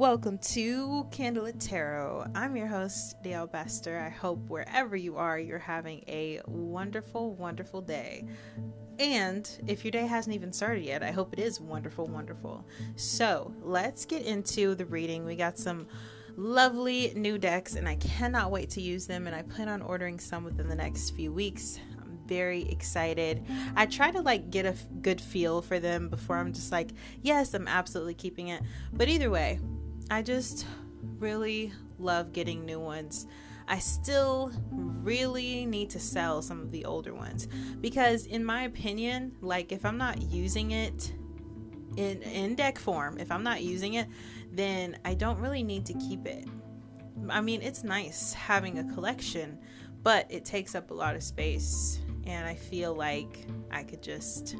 Welcome 0.00 0.38
to 0.38 1.06
Candlelit 1.10 1.56
Tarot. 1.58 2.30
I'm 2.34 2.56
your 2.56 2.66
host, 2.66 3.22
Dale 3.22 3.46
Bester. 3.46 3.98
I 3.98 4.08
hope 4.08 4.38
wherever 4.48 4.96
you 4.96 5.18
are, 5.18 5.38
you're 5.38 5.58
having 5.58 6.02
a 6.08 6.40
wonderful, 6.46 7.34
wonderful 7.34 7.82
day. 7.82 8.24
And 8.98 9.46
if 9.66 9.84
your 9.84 9.90
day 9.90 10.06
hasn't 10.06 10.34
even 10.34 10.54
started 10.54 10.86
yet, 10.86 11.02
I 11.02 11.10
hope 11.10 11.34
it 11.34 11.38
is 11.38 11.60
wonderful, 11.60 12.06
wonderful. 12.06 12.66
So 12.96 13.52
let's 13.60 14.06
get 14.06 14.24
into 14.24 14.74
the 14.74 14.86
reading. 14.86 15.26
We 15.26 15.36
got 15.36 15.58
some 15.58 15.86
lovely 16.34 17.12
new 17.14 17.36
decks, 17.36 17.74
and 17.74 17.86
I 17.86 17.96
cannot 17.96 18.50
wait 18.50 18.70
to 18.70 18.80
use 18.80 19.06
them. 19.06 19.26
And 19.26 19.36
I 19.36 19.42
plan 19.42 19.68
on 19.68 19.82
ordering 19.82 20.18
some 20.18 20.44
within 20.44 20.66
the 20.66 20.76
next 20.76 21.10
few 21.10 21.30
weeks 21.30 21.78
I'm 22.00 22.18
very 22.26 22.62
excited. 22.70 23.44
I 23.76 23.84
try 23.84 24.10
to 24.12 24.22
like 24.22 24.48
get 24.48 24.64
a 24.64 24.70
f- 24.70 24.86
good 25.02 25.20
feel 25.20 25.60
for 25.60 25.78
them 25.78 26.08
before 26.08 26.38
I'm 26.38 26.54
just 26.54 26.72
like, 26.72 26.88
yes, 27.20 27.52
I'm 27.52 27.68
absolutely 27.68 28.14
keeping 28.14 28.48
it. 28.48 28.62
But 28.94 29.10
either 29.10 29.28
way, 29.28 29.60
I 30.10 30.22
just 30.22 30.66
really 31.18 31.72
love 31.98 32.32
getting 32.32 32.64
new 32.64 32.80
ones. 32.80 33.26
I 33.68 33.78
still 33.78 34.52
really 34.72 35.64
need 35.64 35.90
to 35.90 36.00
sell 36.00 36.42
some 36.42 36.60
of 36.60 36.72
the 36.72 36.84
older 36.84 37.14
ones 37.14 37.46
because 37.80 38.26
in 38.26 38.44
my 38.44 38.64
opinion, 38.64 39.36
like 39.40 39.70
if 39.70 39.84
I'm 39.84 39.96
not 39.96 40.20
using 40.22 40.72
it 40.72 41.12
in 41.96 42.22
in 42.22 42.56
deck 42.56 42.78
form, 42.78 43.18
if 43.18 43.30
I'm 43.30 43.44
not 43.44 43.62
using 43.62 43.94
it, 43.94 44.08
then 44.50 44.98
I 45.04 45.14
don't 45.14 45.38
really 45.38 45.62
need 45.62 45.86
to 45.86 45.94
keep 45.94 46.26
it. 46.26 46.46
I 47.28 47.40
mean, 47.40 47.62
it's 47.62 47.84
nice 47.84 48.32
having 48.32 48.78
a 48.80 48.94
collection, 48.94 49.58
but 50.02 50.26
it 50.28 50.44
takes 50.44 50.74
up 50.74 50.90
a 50.90 50.94
lot 50.94 51.14
of 51.14 51.22
space 51.22 52.00
and 52.24 52.48
I 52.48 52.54
feel 52.56 52.94
like 52.94 53.46
I 53.70 53.84
could 53.84 54.02
just 54.02 54.56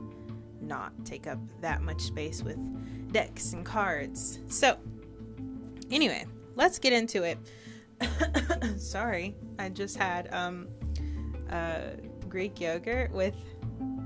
not 0.61 0.93
take 1.05 1.27
up 1.27 1.39
that 1.61 1.83
much 1.83 2.03
space 2.03 2.43
with 2.43 2.59
decks 3.13 3.55
and 3.55 3.65
cards. 3.65 4.39
So, 4.49 4.79
Anyway, 5.91 6.27
let's 6.57 6.79
get 6.79 6.93
into 6.93 7.23
it. 7.25 7.39
Sorry, 8.81 9.37
I 9.59 9.69
just 9.69 9.97
had 9.97 10.33
um, 10.33 10.69
uh, 11.51 11.81
Greek 12.29 12.61
yogurt 12.61 13.11
with 13.13 13.35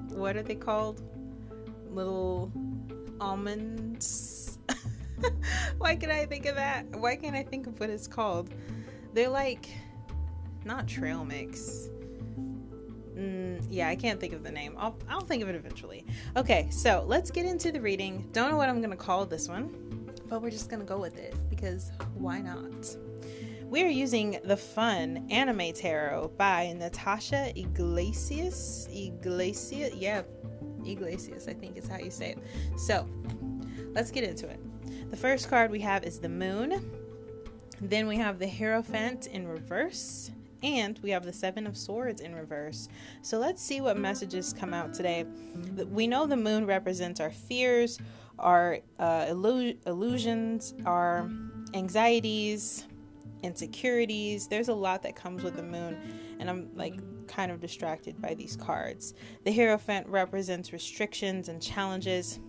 what 0.08 0.36
are 0.36 0.42
they 0.42 0.54
called? 0.54 1.02
Little 1.91 2.50
almonds. 3.20 4.58
Why 5.78 5.96
can 5.96 6.10
I 6.10 6.26
think 6.26 6.46
of 6.46 6.56
that? 6.56 6.86
Why 6.96 7.16
can't 7.16 7.36
I 7.36 7.42
think 7.42 7.66
of 7.66 7.78
what 7.78 7.91
it's 7.91 8.06
called? 8.06 8.50
They're 9.12 9.28
like 9.28 9.69
not 10.64 10.88
trail 10.88 11.24
mix. 11.24 11.91
Mm, 13.16 13.64
yeah, 13.70 13.88
I 13.88 13.94
can't 13.94 14.19
think 14.19 14.32
of 14.32 14.42
the 14.42 14.50
name. 14.50 14.74
I'll 14.76 14.96
I'll 15.08 15.20
think 15.20 15.42
of 15.42 15.48
it 15.48 15.54
eventually. 15.54 16.04
Okay, 16.36 16.69
so 16.70 17.04
let's 17.06 17.30
get 17.30 17.46
into 17.46 17.70
the 17.70 17.80
reading. 17.80 18.28
Don't 18.32 18.50
know 18.50 18.56
what 18.56 18.69
I'm 18.69 18.80
gonna 18.80 18.96
call 18.96 19.24
this 19.24 19.48
one, 19.48 19.83
but 20.34 20.42
we're 20.42 20.50
just 20.50 20.68
gonna 20.68 20.82
go 20.82 20.98
with 20.98 21.16
it 21.16 21.32
because 21.48 21.92
why 22.14 22.40
not? 22.40 22.96
We 23.66 23.84
are 23.84 23.88
using 23.88 24.41
the 24.42 24.56
fun 24.56 25.28
anime 25.30 25.72
tarot 25.72 26.32
by 26.36 26.74
Natasha 26.76 27.56
Iglesias. 27.56 28.88
Iglesias, 28.92 29.94
yeah, 29.94 30.22
Iglesias, 30.84 31.46
I 31.46 31.52
think 31.52 31.76
is 31.76 31.86
how 31.86 31.98
you 31.98 32.10
say 32.10 32.32
it. 32.32 32.38
So 32.76 33.08
let's 33.92 34.10
get 34.10 34.24
into 34.24 34.48
it. 34.48 34.58
The 35.12 35.16
first 35.16 35.48
card 35.48 35.70
we 35.70 35.78
have 35.82 36.02
is 36.02 36.18
the 36.18 36.28
moon. 36.28 36.91
Then 37.80 38.08
we 38.08 38.16
have 38.16 38.41
the 38.41 38.48
Hierophant 38.48 39.28
in 39.28 39.46
reverse. 39.46 40.32
And 40.64 40.98
we 41.00 41.10
have 41.10 41.24
the 41.24 41.32
Seven 41.32 41.64
of 41.64 41.76
Swords 41.76 42.22
in 42.22 42.34
reverse. 42.34 42.88
So 43.22 43.38
let's 43.38 43.62
see 43.62 43.80
what 43.82 43.98
messages 43.98 44.52
come 44.52 44.74
out 44.74 44.94
today. 44.94 45.26
We 45.91 46.08
know 46.08 46.26
the 46.26 46.38
moon 46.38 46.66
represents 46.66 47.20
our 47.20 47.30
fears, 47.30 48.00
our 48.38 48.78
uh, 48.98 49.27
illu- 49.27 49.77
illusions, 49.86 50.74
our 50.84 51.30
anxieties, 51.74 52.86
insecurities. 53.42 54.48
There's 54.48 54.69
a 54.69 54.75
lot 54.75 55.03
that 55.03 55.16
comes 55.16 55.42
with 55.42 55.56
the 55.56 55.62
moon, 55.62 55.98
and 56.38 56.48
I'm 56.48 56.70
like 56.75 56.94
kind 57.26 57.50
of 57.50 57.60
distracted 57.60 58.20
by 58.20 58.34
these 58.34 58.56
cards. 58.56 59.14
The 59.44 59.53
Hierophant 59.53 60.06
represents 60.09 60.72
restrictions 60.72 61.48
and 61.48 61.62
challenges. 61.62 62.41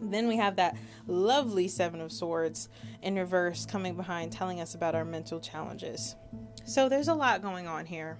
Then 0.00 0.28
we 0.28 0.36
have 0.36 0.56
that 0.56 0.76
lovely 1.06 1.68
Seven 1.68 2.00
of 2.00 2.12
Swords 2.12 2.68
in 3.02 3.16
reverse 3.16 3.64
coming 3.64 3.94
behind, 3.94 4.32
telling 4.32 4.60
us 4.60 4.74
about 4.74 4.94
our 4.94 5.04
mental 5.04 5.40
challenges. 5.40 6.16
So 6.64 6.88
there's 6.88 7.08
a 7.08 7.14
lot 7.14 7.42
going 7.42 7.66
on 7.66 7.86
here. 7.86 8.18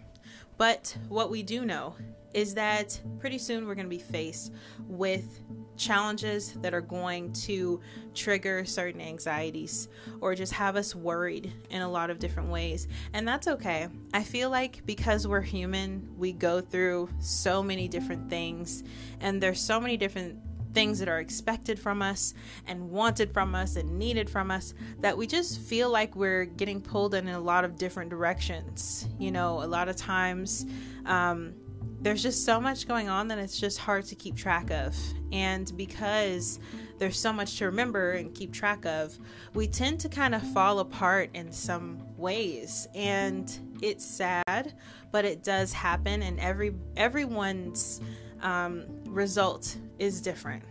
But 0.56 0.96
what 1.08 1.30
we 1.30 1.42
do 1.42 1.64
know 1.64 1.96
is 2.32 2.54
that 2.54 3.00
pretty 3.18 3.38
soon 3.38 3.66
we're 3.66 3.74
going 3.74 3.86
to 3.86 3.96
be 3.96 3.98
faced 3.98 4.52
with 4.86 5.40
challenges 5.76 6.52
that 6.54 6.74
are 6.74 6.80
going 6.80 7.32
to 7.32 7.80
trigger 8.14 8.64
certain 8.64 9.00
anxieties 9.00 9.88
or 10.20 10.34
just 10.34 10.52
have 10.52 10.76
us 10.76 10.94
worried 10.94 11.52
in 11.70 11.82
a 11.82 11.88
lot 11.88 12.10
of 12.10 12.18
different 12.18 12.48
ways. 12.48 12.86
And 13.12 13.26
that's 13.26 13.48
okay. 13.48 13.88
I 14.12 14.22
feel 14.22 14.50
like 14.50 14.84
because 14.86 15.26
we're 15.26 15.40
human, 15.40 16.08
we 16.16 16.32
go 16.32 16.60
through 16.60 17.08
so 17.20 17.62
many 17.62 17.88
different 17.88 18.30
things, 18.30 18.84
and 19.20 19.42
there's 19.42 19.60
so 19.60 19.80
many 19.80 19.96
different 19.96 20.38
things 20.74 20.98
that 20.98 21.08
are 21.08 21.20
expected 21.20 21.78
from 21.78 22.02
us 22.02 22.34
and 22.66 22.90
wanted 22.90 23.32
from 23.32 23.54
us 23.54 23.76
and 23.76 23.98
needed 23.98 24.28
from 24.28 24.50
us 24.50 24.74
that 25.00 25.16
we 25.16 25.26
just 25.26 25.60
feel 25.60 25.90
like 25.90 26.14
we're 26.16 26.44
getting 26.44 26.80
pulled 26.80 27.14
in 27.14 27.28
a 27.28 27.40
lot 27.40 27.64
of 27.64 27.76
different 27.76 28.10
directions. 28.10 29.08
You 29.18 29.30
know, 29.30 29.62
a 29.62 29.66
lot 29.66 29.88
of 29.88 29.96
times, 29.96 30.66
um, 31.06 31.54
there's 32.00 32.22
just 32.22 32.44
so 32.44 32.60
much 32.60 32.86
going 32.86 33.08
on 33.08 33.28
that 33.28 33.38
it's 33.38 33.58
just 33.58 33.78
hard 33.78 34.04
to 34.04 34.14
keep 34.14 34.36
track 34.36 34.70
of. 34.70 34.94
And 35.32 35.74
because 35.74 36.60
there's 36.98 37.18
so 37.18 37.32
much 37.32 37.56
to 37.58 37.64
remember 37.64 38.12
and 38.12 38.34
keep 38.34 38.52
track 38.52 38.84
of, 38.84 39.18
we 39.54 39.66
tend 39.66 40.00
to 40.00 40.10
kind 40.10 40.34
of 40.34 40.42
fall 40.52 40.80
apart 40.80 41.30
in 41.32 41.50
some 41.50 41.98
ways. 42.18 42.86
And 42.94 43.58
it's 43.80 44.04
sad, 44.04 44.74
but 45.12 45.24
it 45.24 45.42
does 45.42 45.72
happen 45.72 46.22
and 46.22 46.38
every 46.40 46.74
everyone's 46.96 48.02
um, 48.42 48.84
result 49.06 49.78
is 49.98 50.20
different. 50.20 50.62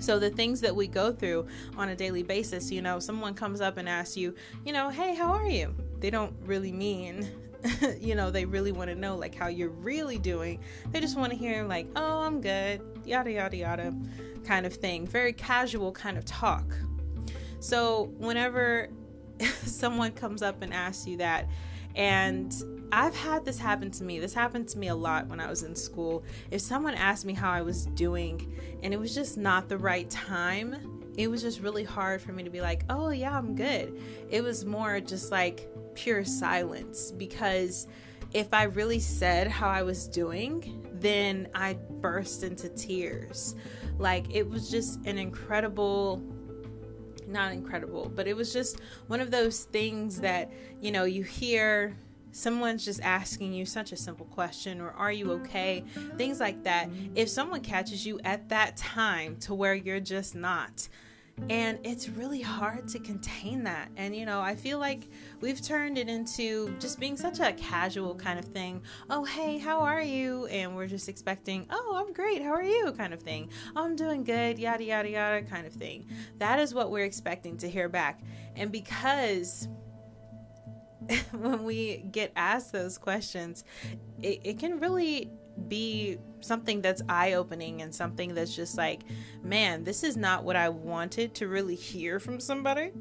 So, 0.00 0.18
the 0.18 0.30
things 0.30 0.60
that 0.60 0.74
we 0.74 0.86
go 0.86 1.12
through 1.12 1.46
on 1.76 1.88
a 1.88 1.96
daily 1.96 2.22
basis, 2.22 2.70
you 2.70 2.82
know, 2.82 2.98
someone 2.98 3.32
comes 3.34 3.60
up 3.60 3.78
and 3.78 3.88
asks 3.88 4.16
you, 4.16 4.34
you 4.64 4.72
know, 4.72 4.90
hey, 4.90 5.14
how 5.14 5.32
are 5.32 5.48
you? 5.48 5.74
They 5.98 6.10
don't 6.10 6.34
really 6.44 6.72
mean, 6.72 7.30
you 7.98 8.14
know, 8.14 8.30
they 8.30 8.44
really 8.44 8.72
want 8.72 8.90
to 8.90 8.96
know 8.96 9.16
like 9.16 9.34
how 9.34 9.46
you're 9.46 9.70
really 9.70 10.18
doing. 10.18 10.60
They 10.90 11.00
just 11.00 11.16
want 11.16 11.32
to 11.32 11.38
hear, 11.38 11.64
like, 11.64 11.86
oh, 11.96 12.20
I'm 12.20 12.40
good, 12.40 12.82
yada, 13.04 13.32
yada, 13.32 13.56
yada, 13.56 13.94
kind 14.44 14.66
of 14.66 14.74
thing. 14.74 15.06
Very 15.06 15.32
casual 15.32 15.92
kind 15.92 16.18
of 16.18 16.24
talk. 16.24 16.76
So, 17.60 18.12
whenever 18.18 18.90
someone 19.64 20.12
comes 20.12 20.42
up 20.42 20.60
and 20.60 20.74
asks 20.74 21.06
you 21.06 21.16
that, 21.18 21.48
and 21.94 22.54
I've 22.92 23.14
had 23.14 23.44
this 23.44 23.58
happen 23.58 23.90
to 23.92 24.04
me. 24.04 24.20
This 24.20 24.34
happened 24.34 24.68
to 24.68 24.78
me 24.78 24.88
a 24.88 24.94
lot 24.94 25.26
when 25.26 25.40
I 25.40 25.48
was 25.48 25.62
in 25.62 25.74
school. 25.74 26.24
If 26.50 26.60
someone 26.60 26.94
asked 26.94 27.24
me 27.24 27.32
how 27.32 27.50
I 27.50 27.62
was 27.62 27.86
doing 27.86 28.56
and 28.82 28.94
it 28.94 29.00
was 29.00 29.14
just 29.14 29.36
not 29.36 29.68
the 29.68 29.78
right 29.78 30.08
time, 30.10 31.02
it 31.16 31.28
was 31.28 31.42
just 31.42 31.60
really 31.60 31.84
hard 31.84 32.20
for 32.20 32.32
me 32.32 32.42
to 32.42 32.50
be 32.50 32.60
like, 32.60 32.84
oh, 32.90 33.10
yeah, 33.10 33.36
I'm 33.36 33.54
good. 33.54 34.00
It 34.30 34.42
was 34.42 34.64
more 34.64 35.00
just 35.00 35.30
like 35.30 35.68
pure 35.94 36.24
silence 36.24 37.12
because 37.12 37.86
if 38.32 38.52
I 38.52 38.64
really 38.64 38.98
said 38.98 39.46
how 39.46 39.68
I 39.68 39.82
was 39.82 40.08
doing, 40.08 40.86
then 40.94 41.48
I 41.54 41.74
burst 42.00 42.42
into 42.42 42.68
tears. 42.68 43.54
Like 43.98 44.34
it 44.34 44.48
was 44.48 44.70
just 44.70 45.04
an 45.06 45.18
incredible 45.18 46.22
not 47.26 47.52
incredible, 47.52 48.10
but 48.14 48.26
it 48.26 48.36
was 48.36 48.52
just 48.52 48.80
one 49.06 49.20
of 49.20 49.30
those 49.30 49.64
things 49.64 50.20
that, 50.20 50.50
you 50.80 50.92
know, 50.92 51.04
you 51.04 51.22
hear 51.22 51.96
someone's 52.32 52.84
just 52.84 53.00
asking 53.02 53.52
you 53.52 53.64
such 53.64 53.92
a 53.92 53.96
simple 53.96 54.26
question 54.26 54.80
or 54.80 54.90
are 54.90 55.12
you 55.12 55.30
okay? 55.32 55.84
Things 56.16 56.40
like 56.40 56.64
that. 56.64 56.88
If 57.14 57.28
someone 57.28 57.60
catches 57.60 58.04
you 58.04 58.18
at 58.24 58.48
that 58.48 58.76
time 58.76 59.36
to 59.40 59.54
where 59.54 59.74
you're 59.74 60.00
just 60.00 60.34
not 60.34 60.88
and 61.48 61.78
it's 61.82 62.08
really 62.08 62.40
hard 62.40 62.88
to 62.88 62.98
contain 62.98 63.64
that. 63.64 63.90
And 63.96 64.14
you 64.14 64.26
know 64.26 64.40
i 64.40 64.54
feel 64.54 64.78
like 64.78 65.08
we've 65.40 65.60
turned 65.60 65.98
it 65.98 66.08
into 66.08 66.76
just 66.78 66.98
being 67.00 67.16
such 67.16 67.40
a 67.40 67.52
casual 67.52 68.14
kind 68.14 68.38
of 68.38 68.44
thing. 68.44 68.82
Oh 69.10 69.24
hey 69.24 69.58
how 69.58 69.80
are 69.80 70.02
you? 70.02 70.46
And 70.46 70.76
we're 70.76 70.86
just 70.86 71.08
expecting 71.08 71.66
oh 71.70 71.94
i'm 71.96 72.12
great. 72.12 72.42
How 72.42 72.52
are 72.52 72.62
you? 72.62 72.92
Kind 72.92 73.12
of 73.12 73.22
thing. 73.22 73.50
I'm 73.76 73.96
doing 73.96 74.24
good 74.24 74.58
yada 74.58 74.84
yada 74.84 75.08
yada 75.10 75.42
kind 75.42 75.66
of 75.66 75.72
thing. 75.72 76.06
That 76.38 76.58
is 76.58 76.74
what 76.74 76.90
we're 76.90 77.04
expecting 77.04 77.56
to 77.58 77.68
hear 77.68 77.88
back. 77.88 78.20
And 78.56 78.70
because 78.70 79.68
when 81.32 81.64
we 81.64 81.98
get 82.10 82.32
asked 82.36 82.72
those 82.72 82.98
questions, 82.98 83.64
it, 84.22 84.40
it 84.44 84.58
can 84.58 84.78
really 84.78 85.30
be 85.68 86.18
something 86.44 86.80
that's 86.80 87.02
eye 87.08 87.34
opening 87.34 87.82
and 87.82 87.94
something 87.94 88.34
that's 88.34 88.54
just 88.54 88.76
like, 88.76 89.02
man, 89.42 89.84
this 89.84 90.04
is 90.04 90.16
not 90.16 90.44
what 90.44 90.56
I 90.56 90.68
wanted 90.68 91.34
to 91.36 91.48
really 91.48 91.74
hear 91.74 92.18
from 92.18 92.40
somebody. 92.40 92.92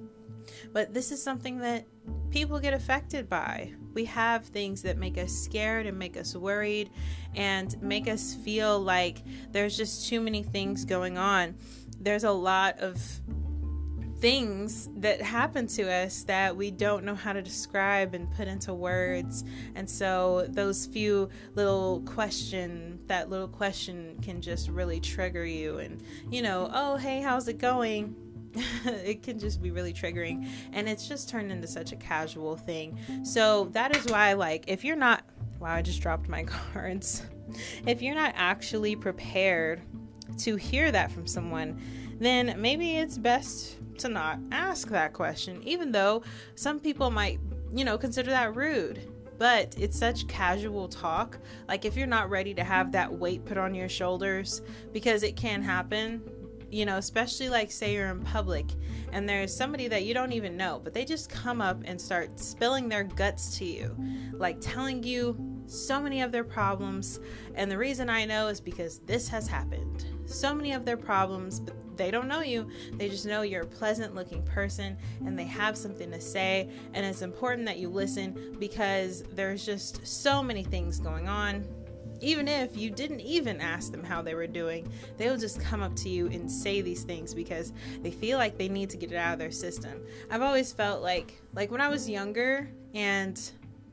But 0.71 0.93
this 0.93 1.11
is 1.11 1.21
something 1.21 1.59
that 1.59 1.85
people 2.29 2.59
get 2.59 2.73
affected 2.73 3.29
by. 3.29 3.73
We 3.93 4.05
have 4.05 4.45
things 4.45 4.81
that 4.81 4.97
make 4.97 5.17
us 5.17 5.31
scared 5.31 5.85
and 5.85 5.97
make 5.97 6.17
us 6.17 6.35
worried 6.35 6.89
and 7.35 7.79
make 7.81 8.07
us 8.07 8.33
feel 8.33 8.79
like 8.79 9.19
there's 9.51 9.77
just 9.77 10.09
too 10.09 10.19
many 10.19 10.43
things 10.43 10.83
going 10.83 11.17
on. 11.17 11.55
There's 11.99 12.23
a 12.23 12.31
lot 12.31 12.79
of 12.79 13.01
things 14.23 14.87
that 14.95 15.21
happen 15.21 15.67
to 15.67 15.83
us 15.91 16.23
that 16.23 16.55
we 16.55 16.71
don't 16.71 17.03
know 17.03 17.13
how 17.13 17.33
to 17.33 17.41
describe 17.41 18.13
and 18.13 18.31
put 18.31 18.47
into 18.47 18.73
words. 18.73 19.43
And 19.75 19.87
so 19.89 20.47
those 20.47 20.85
few 20.85 21.27
little 21.55 22.01
question, 22.05 22.99
that 23.07 23.29
little 23.29 23.49
question 23.49 24.17
can 24.21 24.39
just 24.39 24.69
really 24.69 25.01
trigger 25.01 25.43
you 25.43 25.79
and 25.79 26.01
you 26.31 26.41
know, 26.41 26.71
oh, 26.73 26.95
hey, 26.95 27.19
how's 27.19 27.49
it 27.49 27.57
going? 27.57 28.15
it 28.85 29.23
can 29.23 29.39
just 29.39 29.61
be 29.61 29.71
really 29.71 29.91
triggering 29.91 30.47
and 30.71 30.87
it's 30.87 31.05
just 31.05 31.27
turned 31.27 31.51
into 31.51 31.67
such 31.67 31.91
a 31.91 31.97
casual 31.97 32.55
thing. 32.55 32.97
So 33.25 33.65
that 33.73 33.93
is 33.93 34.05
why 34.05 34.31
like 34.31 34.63
if 34.67 34.85
you're 34.85 34.95
not 34.95 35.25
wow, 35.59 35.73
I 35.73 35.81
just 35.81 36.01
dropped 36.01 36.29
my 36.29 36.43
cards. 36.71 37.23
If 37.85 38.01
you're 38.01 38.15
not 38.15 38.31
actually 38.37 38.95
prepared 38.95 39.81
to 40.37 40.55
hear 40.55 40.91
that 40.93 41.11
from 41.11 41.27
someone, 41.27 41.81
then 42.23 42.55
maybe 42.57 42.97
it's 42.97 43.17
best 43.17 43.77
to 43.99 44.09
not 44.09 44.39
ask 44.51 44.89
that 44.89 45.13
question, 45.13 45.61
even 45.63 45.91
though 45.91 46.23
some 46.55 46.79
people 46.79 47.11
might, 47.11 47.39
you 47.73 47.85
know, 47.85 47.97
consider 47.97 48.29
that 48.31 48.55
rude. 48.55 49.09
But 49.39 49.75
it's 49.77 49.97
such 49.97 50.27
casual 50.27 50.87
talk. 50.87 51.37
Like, 51.67 51.85
if 51.85 51.97
you're 51.97 52.07
not 52.07 52.29
ready 52.29 52.53
to 52.53 52.63
have 52.63 52.91
that 52.91 53.11
weight 53.11 53.43
put 53.45 53.57
on 53.57 53.73
your 53.73 53.89
shoulders, 53.89 54.61
because 54.91 55.23
it 55.23 55.35
can 55.35 55.61
happen, 55.61 56.21
you 56.69 56.85
know, 56.85 56.97
especially 56.97 57.49
like 57.49 57.71
say 57.71 57.93
you're 57.93 58.09
in 58.09 58.21
public 58.21 58.65
and 59.11 59.27
there's 59.27 59.55
somebody 59.55 59.87
that 59.87 60.05
you 60.05 60.13
don't 60.13 60.31
even 60.33 60.57
know, 60.57 60.81
but 60.83 60.93
they 60.93 61.05
just 61.05 61.29
come 61.29 61.61
up 61.61 61.81
and 61.85 61.99
start 61.99 62.39
spilling 62.39 62.89
their 62.89 63.03
guts 63.03 63.57
to 63.57 63.65
you, 63.65 63.95
like 64.33 64.59
telling 64.59 65.03
you 65.03 65.35
so 65.68 66.01
many 66.01 66.21
of 66.21 66.31
their 66.31 66.44
problems. 66.44 67.19
And 67.56 67.69
the 67.69 67.77
reason 67.77 68.10
I 68.10 68.25
know 68.25 68.48
is 68.48 68.60
because 68.60 69.00
this 69.00 69.27
has 69.30 69.48
happened. 69.48 70.06
So 70.25 70.54
many 70.54 70.74
of 70.74 70.86
their 70.86 70.98
problems, 70.98 71.60
but 71.60 71.75
they 71.98 72.12
don't 72.12 72.27
know 72.27 72.42
you. 72.42 72.69
They 72.94 73.10
just 73.10 73.25
know 73.25 73.42
you're 73.44 73.63
a 73.63 73.68
pleasant 73.68 74.15
looking 74.15 74.44
person 74.44 74.98
and 75.25 75.38
they 75.38 75.45
have 75.45 75.77
something 75.77 76.10
to 76.12 76.19
say. 76.19 76.69
And 76.94 77.06
it's 77.06 77.21
important 77.21 77.65
that 77.68 77.77
you 77.77 77.89
listen 77.89 78.57
because 78.60 79.24
there's 79.33 79.65
just 79.65 80.06
so 80.06 80.42
many 80.42 80.63
things 80.63 81.00
going 81.00 81.27
on 81.27 81.65
even 82.24 82.48
if 82.48 82.77
you 82.77 82.89
didn't 82.89 83.19
even 83.19 83.60
ask 83.60 83.92
them 83.92 84.01
how 84.01 84.21
they 84.21 84.33
were 84.33 84.48
doing, 84.48 84.89
they'll 85.18 85.38
just 85.38 85.60
come 85.60 85.83
up 85.83 85.94
to 85.98 86.10
you 86.10 86.27
and 86.27 86.50
say 86.50 86.81
these 86.81 87.04
things 87.04 87.33
because 87.33 87.74
they 88.01 88.12
feel 88.12 88.38
like 88.38 88.57
they 88.57 88.69
need 88.69 88.89
to 88.89 88.98
get 88.98 89.12
it 89.12 89.18
out 89.18 89.33
of 89.33 89.39
their 89.39 89.51
system. 89.51 90.01
I've 90.31 90.42
always 90.42 90.71
felt 90.71 91.01
like 91.01 91.42
like 91.54 91.69
when 91.69 91.81
I 91.81 91.89
was 91.89 92.10
younger 92.10 92.69
and 92.94 93.39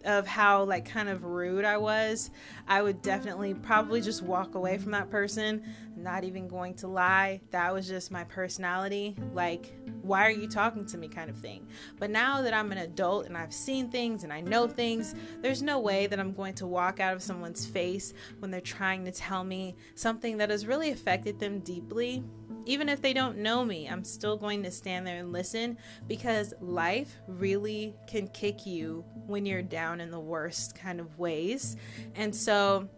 of 0.04 0.26
how 0.26 0.64
like 0.64 0.84
kind 0.84 1.08
of 1.08 1.24
rude 1.24 1.64
I 1.64 1.76
was, 1.76 2.30
I 2.68 2.82
would 2.82 3.02
definitely 3.02 3.54
probably 3.54 4.00
just 4.00 4.22
walk 4.22 4.54
away 4.54 4.78
from 4.78 4.92
that 4.92 5.10
person. 5.10 5.62
Not 5.96 6.24
even 6.24 6.48
going 6.48 6.74
to 6.76 6.88
lie, 6.88 7.40
that 7.50 7.72
was 7.74 7.86
just 7.86 8.10
my 8.10 8.24
personality. 8.24 9.16
Like, 9.34 9.74
why 10.02 10.26
are 10.26 10.30
you 10.30 10.48
talking 10.48 10.86
to 10.86 10.98
me 10.98 11.08
kind 11.08 11.28
of 11.28 11.36
thing. 11.36 11.66
But 11.98 12.10
now 12.10 12.42
that 12.42 12.54
I'm 12.54 12.72
an 12.72 12.78
adult 12.78 13.26
and 13.26 13.36
I've 13.36 13.52
seen 13.52 13.90
things 13.90 14.24
and 14.24 14.32
I 14.32 14.40
know 14.40 14.66
things, 14.66 15.14
there's 15.40 15.62
no 15.62 15.78
way 15.78 16.06
that 16.06 16.18
I'm 16.18 16.32
going 16.32 16.54
to 16.54 16.66
walk 16.66 17.00
out 17.00 17.14
of 17.14 17.22
someone's 17.22 17.66
face 17.66 18.14
when 18.38 18.50
they're 18.50 18.60
trying 18.60 19.04
to 19.04 19.12
tell 19.12 19.44
me 19.44 19.76
something 19.94 20.38
that 20.38 20.50
has 20.50 20.66
really 20.66 20.90
affected 20.90 21.38
them 21.38 21.60
deeply 21.60 22.24
even 22.66 22.88
if 22.88 23.00
they 23.00 23.12
don't 23.12 23.38
know 23.38 23.64
me, 23.64 23.88
I'm 23.88 24.04
still 24.04 24.36
going 24.36 24.62
to 24.62 24.70
stand 24.70 25.06
there 25.06 25.18
and 25.18 25.32
listen 25.32 25.78
because 26.06 26.54
life 26.60 27.16
really 27.26 27.94
can 28.06 28.28
kick 28.28 28.66
you 28.66 29.04
when 29.26 29.46
you're 29.46 29.62
down 29.90 30.00
in 30.00 30.10
the 30.10 30.20
worst 30.20 30.74
kind 30.74 31.00
of 31.00 31.18
ways. 31.18 31.76
And 32.14 32.34
so 32.34 32.88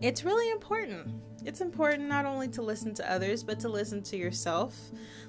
it's 0.00 0.24
really 0.24 0.50
important. 0.50 1.08
It's 1.44 1.60
important 1.60 2.08
not 2.08 2.24
only 2.24 2.48
to 2.48 2.62
listen 2.62 2.94
to 2.94 3.10
others, 3.10 3.44
but 3.44 3.60
to 3.60 3.68
listen 3.68 4.02
to 4.04 4.16
yourself. 4.16 4.76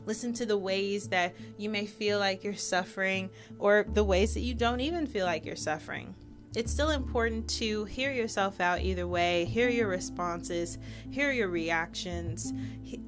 Listen 0.05 0.33
to 0.33 0.45
the 0.45 0.57
ways 0.57 1.07
that 1.09 1.35
you 1.57 1.69
may 1.69 1.85
feel 1.85 2.17
like 2.17 2.43
you're 2.43 2.55
suffering 2.55 3.29
or 3.59 3.85
the 3.93 4.03
ways 4.03 4.33
that 4.33 4.41
you 4.41 4.55
don't 4.55 4.79
even 4.79 5.05
feel 5.05 5.25
like 5.25 5.45
you're 5.45 5.55
suffering 5.55 6.15
it's 6.55 6.71
still 6.71 6.89
important 6.89 7.47
to 7.47 7.85
hear 7.85 8.11
yourself 8.11 8.59
out 8.59 8.81
either 8.81 9.07
way, 9.07 9.45
hear 9.45 9.69
your 9.69 9.87
responses, 9.87 10.79
hear 11.11 11.31
your 11.31 11.49
reactions, 11.49 12.53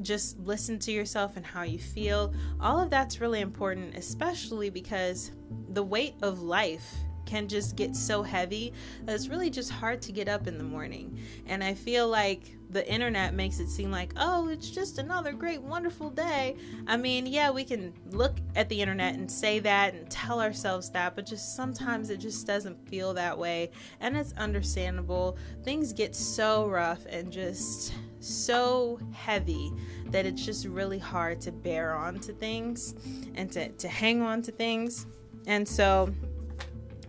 just 0.02 0.38
listen 0.40 0.78
to 0.80 0.92
yourself 0.92 1.38
and 1.38 1.46
how 1.46 1.64
you 1.64 1.80
feel. 1.80 2.34
All 2.60 2.80
of 2.80 2.92
that's 2.92 3.20
really 3.20 3.42
important, 3.42 3.96
especially 3.96 4.70
because 4.70 5.32
the 5.70 5.82
weight 5.82 6.14
of 6.22 6.42
life 6.42 6.94
can 7.26 7.48
just 7.48 7.76
get 7.76 7.96
so 7.96 8.24
heavy 8.24 8.74
that 9.04 9.16
it's 9.16 9.28
really 9.28 9.50
just 9.50 9.72
hard 9.72 10.02
to 10.04 10.12
get 10.12 10.28
up 10.28 10.48
in 10.48 10.58
the 10.58 10.64
morning. 10.64 11.20
And 11.48 11.64
I 11.64 11.74
feel 11.74 12.08
like 12.08 12.56
the 12.72 12.90
internet 12.90 13.34
makes 13.34 13.60
it 13.60 13.70
seem 13.70 13.92
like, 13.92 14.14
oh, 14.16 14.48
it's 14.48 14.70
just 14.70 14.98
another 14.98 15.34
great, 15.34 15.62
wonderful 15.62 16.10
day. 16.10 16.56
I 16.88 16.98
mean, 16.98 17.26
yeah, 17.26 17.52
we 17.52 17.66
can 17.66 17.94
look 18.12 18.38
at 18.56 18.70
the 18.70 18.82
internet 18.82 19.16
and 19.16 19.30
say 19.30 19.60
that 19.60 19.94
and 19.94 20.10
tell 20.10 20.42
ourselves 20.42 20.90
that, 20.92 21.16
but 21.16 21.26
just 21.26 21.56
sometimes 21.56 22.10
it 22.10 22.18
just 22.18 22.48
doesn't 22.48 22.88
feel 22.88 23.14
that 23.16 23.38
way. 23.38 23.72
And 24.00 24.16
it's 24.16 24.34
understandable. 24.34 25.38
Things 25.64 25.92
get 25.92 26.16
so 26.16 26.68
rough 26.68 27.06
and 27.08 27.32
just 27.32 27.94
so 28.22 29.00
heavy 29.12 29.72
that 30.08 30.26
it's 30.26 30.46
just 30.46 30.66
really 30.66 31.00
hard 31.00 31.42
to 31.42 31.52
bear 31.52 31.94
on 31.94 32.20
to 32.20 32.34
things 32.34 32.96
and 33.36 33.52
to, 33.52 33.70
to 33.70 33.88
hang 33.88 34.22
on 34.22 34.42
to 34.44 34.52
things. 34.52 35.08
And 35.48 35.68
so, 35.68 36.14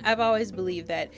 I've 0.04 0.20
always 0.20 0.52
believed 0.52 0.88
that, 0.88 1.10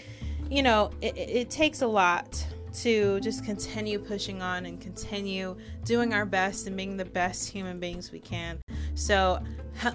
you 0.51 0.63
know, 0.63 0.91
it, 1.01 1.17
it 1.17 1.51
takes 1.51 1.83
a 1.83 1.87
lot 1.87 2.47
to 2.75 3.21
just 3.21 3.45
continue 3.45 3.99
pushing 3.99 4.43
on 4.43 4.67
and 4.67 4.81
continue 4.81 5.57
doing 5.85 6.13
our 6.13 6.27
best 6.27 6.67
and 6.67 6.77
being 6.77 6.97
the 6.97 7.05
best 7.05 7.49
human 7.49 7.79
beings 7.79 8.11
we 8.11 8.19
can. 8.19 8.59
So, 8.95 9.41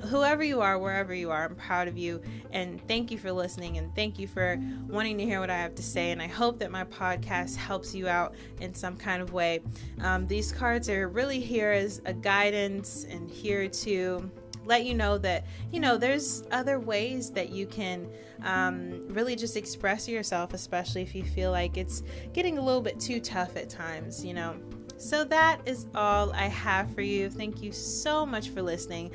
whoever 0.10 0.44
you 0.44 0.62
are, 0.62 0.78
wherever 0.78 1.14
you 1.14 1.32
are, 1.32 1.46
I'm 1.46 1.56
proud 1.56 1.88
of 1.88 1.98
you. 1.98 2.22
And 2.52 2.86
thank 2.88 3.12
you 3.12 3.18
for 3.18 3.32
listening 3.32 3.78
and 3.78 3.94
thank 3.96 4.20
you 4.20 4.28
for 4.28 4.60
wanting 4.88 5.18
to 5.18 5.26
hear 5.26 5.40
what 5.40 5.50
I 5.50 5.58
have 5.58 5.76
to 5.76 5.84
say. 5.84 6.12
And 6.12 6.22
I 6.22 6.28
hope 6.28 6.60
that 6.60 6.72
my 6.72 6.84
podcast 6.84 7.56
helps 7.56 7.96
you 7.96 8.08
out 8.08 8.36
in 8.60 8.74
some 8.74 8.98
kind 8.98 9.22
of 9.22 9.32
way. 9.32 9.62
Um, 10.02 10.28
these 10.28 10.52
cards 10.52 10.90
are 10.90 11.08
really 11.08 11.40
here 11.40 11.72
as 11.72 12.02
a 12.06 12.14
guidance 12.14 13.06
and 13.10 13.30
here 13.30 13.68
to 13.70 14.30
let 14.70 14.86
you 14.86 14.94
know 14.94 15.18
that 15.18 15.46
you 15.72 15.80
know 15.80 15.98
there's 15.98 16.44
other 16.52 16.80
ways 16.80 17.32
that 17.32 17.50
you 17.50 17.66
can 17.66 18.08
um, 18.44 19.02
really 19.10 19.36
just 19.36 19.58
express 19.58 20.08
yourself 20.08 20.54
especially 20.54 21.02
if 21.02 21.14
you 21.14 21.24
feel 21.24 21.52
like 21.52 21.76
it's 21.76 22.04
getting 22.32 22.58
a 22.58 22.62
little 22.62 22.82
bit 22.82 23.00
too 23.00 23.20
tough 23.20 23.58
at 23.58 23.70
times 23.70 24.24
you 24.24 24.34
know 24.34 24.56
so 25.00 25.24
that 25.24 25.62
is 25.66 25.88
all 25.96 26.34
I 26.34 26.48
have 26.48 26.94
for 26.94 27.00
you. 27.00 27.30
Thank 27.30 27.64
you 27.64 27.72
so 27.72 28.26
much 28.26 28.50
for 28.50 28.62
listening. 28.62 29.12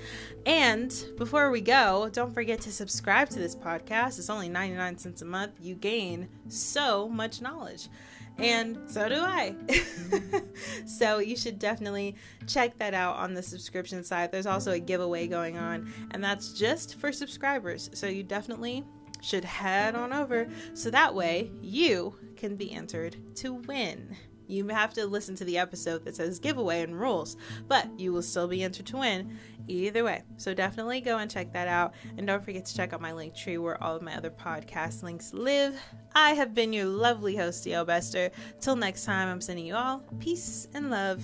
And 0.46 0.90
before 1.18 1.50
we 1.50 1.60
go, 1.60 2.08
don't 2.10 2.32
forget 2.32 2.58
to 2.62 2.72
subscribe 2.72 3.28
to 3.28 3.38
this 3.38 3.54
podcast. 3.54 4.18
It's 4.18 4.30
only 4.30 4.48
99 4.48 4.96
cents 4.96 5.20
a 5.20 5.26
month. 5.26 5.52
You 5.60 5.74
gain 5.74 6.30
so 6.48 7.06
much 7.06 7.42
knowledge 7.42 7.90
and 8.38 8.78
so 8.86 9.08
do 9.08 9.16
I. 9.16 9.54
Mm-hmm. 9.66 10.38
so 10.86 11.18
you 11.18 11.36
should 11.36 11.58
definitely 11.58 12.16
check 12.46 12.76
that 12.78 12.94
out 12.94 13.16
on 13.16 13.34
the 13.34 13.42
subscription 13.42 14.02
side. 14.02 14.32
There's 14.32 14.46
also 14.46 14.72
a 14.72 14.78
giveaway 14.78 15.26
going 15.26 15.58
on, 15.58 15.92
and 16.10 16.22
that's 16.22 16.52
just 16.52 16.96
for 16.96 17.12
subscribers. 17.12 17.90
So 17.94 18.06
you 18.06 18.22
definitely 18.22 18.84
should 19.20 19.44
head 19.44 19.94
on 19.94 20.12
over 20.12 20.46
so 20.74 20.90
that 20.90 21.14
way 21.14 21.50
you 21.62 22.14
can 22.36 22.56
be 22.56 22.72
entered 22.72 23.16
to 23.36 23.54
win. 23.54 24.16
You 24.46 24.68
have 24.68 24.94
to 24.94 25.06
listen 25.06 25.34
to 25.36 25.44
the 25.44 25.58
episode 25.58 26.04
that 26.04 26.16
says 26.16 26.38
giveaway 26.38 26.82
and 26.82 26.98
rules, 26.98 27.36
but 27.68 27.88
you 27.98 28.12
will 28.12 28.22
still 28.22 28.48
be 28.48 28.62
entered 28.62 28.86
to 28.86 28.98
win 28.98 29.38
either 29.66 30.04
way. 30.04 30.22
So 30.36 30.54
definitely 30.54 31.00
go 31.00 31.18
and 31.18 31.30
check 31.30 31.52
that 31.52 31.68
out. 31.68 31.94
And 32.16 32.26
don't 32.26 32.44
forget 32.44 32.64
to 32.66 32.76
check 32.76 32.92
out 32.92 33.00
my 33.00 33.12
link 33.12 33.34
tree 33.34 33.58
where 33.58 33.82
all 33.82 33.96
of 33.96 34.02
my 34.02 34.16
other 34.16 34.30
podcast 34.30 35.02
links 35.02 35.32
live. 35.32 35.80
I 36.14 36.30
have 36.30 36.54
been 36.54 36.72
your 36.72 36.86
lovely 36.86 37.36
host, 37.36 37.64
DL 37.64 37.86
Bester. 37.86 38.30
Till 38.60 38.76
next 38.76 39.04
time, 39.04 39.28
I'm 39.28 39.40
sending 39.40 39.66
you 39.66 39.74
all 39.74 40.02
peace 40.20 40.68
and 40.74 40.90
love. 40.90 41.22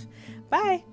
Bye. 0.49 0.85